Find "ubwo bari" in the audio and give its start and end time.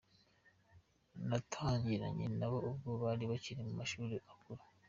2.69-3.23